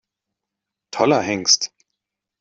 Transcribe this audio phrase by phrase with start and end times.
[0.89, 1.71] Toller Hengst!